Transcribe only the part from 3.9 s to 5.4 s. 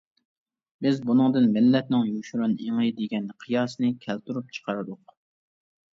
كەلتۈرۈپ چىقاردۇق.